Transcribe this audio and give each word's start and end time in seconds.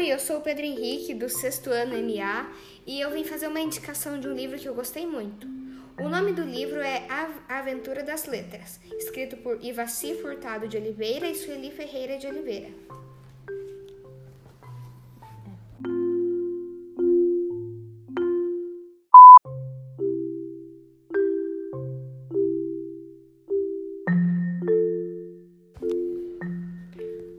Oi, 0.00 0.06
eu 0.10 0.18
sou 0.18 0.38
o 0.38 0.40
Pedro 0.40 0.64
Henrique, 0.64 1.12
do 1.12 1.28
sexto 1.28 1.68
ano 1.68 1.92
MA, 1.92 2.50
e 2.86 2.98
eu 2.98 3.10
vim 3.10 3.22
fazer 3.22 3.48
uma 3.48 3.60
indicação 3.60 4.18
de 4.18 4.26
um 4.26 4.32
livro 4.32 4.58
que 4.58 4.66
eu 4.66 4.74
gostei 4.74 5.06
muito. 5.06 5.46
O 6.02 6.08
nome 6.08 6.32
do 6.32 6.40
livro 6.40 6.80
é 6.80 7.06
A 7.06 7.58
Aventura 7.58 8.02
das 8.02 8.24
Letras, 8.24 8.80
escrito 8.96 9.36
por 9.36 9.62
Ivaci 9.62 10.14
Furtado 10.14 10.66
de 10.66 10.78
Oliveira 10.78 11.28
e 11.28 11.34
Sueli 11.34 11.70
Ferreira 11.70 12.16
de 12.16 12.26
Oliveira. 12.26 12.70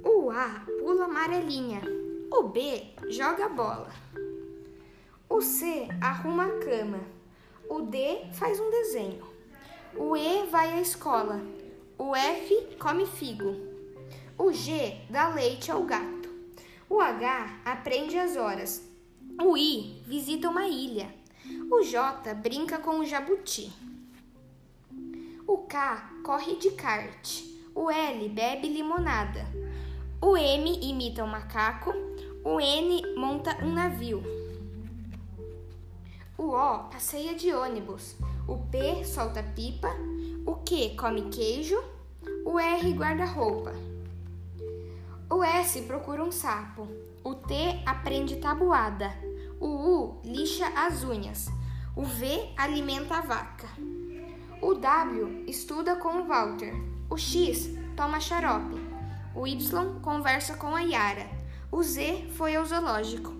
O 0.03 0.31
pula 0.79 1.05
amarelinha. 1.05 2.00
O 2.33 2.43
B 2.43 2.95
joga 3.09 3.49
bola. 3.49 3.91
O 5.27 5.41
C 5.41 5.89
arruma 5.99 6.45
a 6.45 6.59
cama. 6.59 7.01
O 7.69 7.81
D 7.81 8.25
faz 8.31 8.57
um 8.57 8.71
desenho. 8.71 9.27
O 9.97 10.15
E 10.15 10.45
vai 10.47 10.71
à 10.71 10.81
escola. 10.81 11.41
O 11.97 12.15
F 12.15 12.77
come 12.79 13.05
figo. 13.05 13.53
O 14.37 14.53
G 14.53 15.01
dá 15.09 15.27
leite 15.27 15.69
ao 15.71 15.83
gato. 15.83 16.29
O 16.89 17.01
H 17.01 17.59
aprende 17.65 18.17
as 18.17 18.37
horas. 18.37 18.89
O 19.43 19.57
I 19.57 20.01
visita 20.07 20.49
uma 20.49 20.65
ilha. 20.65 21.13
O 21.69 21.83
J 21.83 22.33
brinca 22.35 22.77
com 22.77 22.99
o 22.99 23.05
jabuti. 23.05 23.73
O 25.45 25.57
K 25.67 26.13
corre 26.23 26.55
de 26.55 26.71
kart. 26.71 27.43
O 27.75 27.91
L 27.91 28.29
bebe 28.29 28.69
limonada. 28.69 29.45
O 30.21 30.37
M 30.37 30.79
imita 30.81 31.23
um 31.23 31.27
macaco. 31.27 31.91
O 32.43 32.59
N 32.59 33.15
monta 33.15 33.55
um 33.63 33.71
navio. 33.71 34.23
O 36.35 36.55
O 36.55 36.79
passeia 36.89 37.35
de 37.35 37.53
ônibus. 37.53 38.15
O 38.47 38.57
P 38.57 39.05
solta 39.05 39.43
pipa. 39.43 39.89
O 40.43 40.55
Q 40.55 40.95
come 40.97 41.29
queijo. 41.29 41.79
O 42.43 42.59
R 42.59 42.93
guarda 42.93 43.25
roupa. 43.25 43.73
O 45.29 45.43
S 45.43 45.83
procura 45.83 46.23
um 46.23 46.31
sapo. 46.31 46.87
O 47.23 47.35
T 47.35 47.53
aprende 47.85 48.37
tabuada. 48.37 49.13
O 49.59 49.67
U 49.67 50.21
lixa 50.25 50.65
as 50.75 51.03
unhas. 51.03 51.47
O 51.95 52.01
V 52.01 52.53
alimenta 52.57 53.17
a 53.17 53.21
vaca. 53.21 53.67
O 54.59 54.73
W 54.73 55.43
estuda 55.47 55.95
com 55.97 56.21
o 56.21 56.27
Walter. 56.27 56.73
O 57.07 57.17
X 57.17 57.69
toma 57.95 58.19
xarope. 58.19 58.81
O 59.35 59.45
Y 59.45 59.59
conversa 60.01 60.55
com 60.55 60.75
a 60.75 60.81
Yara. 60.81 61.40
O 61.71 61.81
Z 61.81 62.27
foi 62.35 62.55
ao 62.55 62.65
zoológico. 62.65 63.33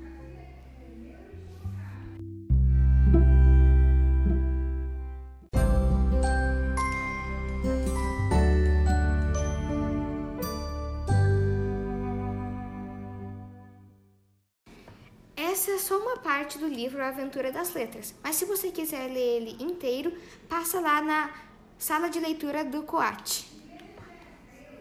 Essa 15.36 15.72
é 15.72 15.78
só 15.78 16.00
uma 16.00 16.18
parte 16.18 16.58
do 16.58 16.68
livro 16.68 17.04
A 17.04 17.10
Aventura 17.10 17.52
das 17.52 17.74
Letras, 17.74 18.16
mas 18.24 18.38
se 18.38 18.46
você 18.46 18.72
quiser 18.72 19.08
ler 19.08 19.42
ele 19.42 19.64
inteiro, 19.64 20.14
passa 20.48 20.80
lá 20.80 21.02
na 21.02 21.30
sala 21.78 22.10
de 22.10 22.20
leitura 22.20 22.64
do 22.64 22.84
Coate. 22.84 23.46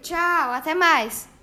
Tchau, 0.00 0.52
até 0.52 0.74
mais! 0.74 1.39